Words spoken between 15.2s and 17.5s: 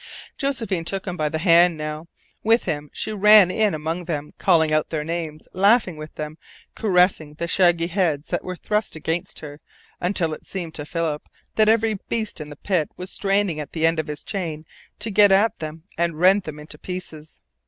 at them and rend them into pieces.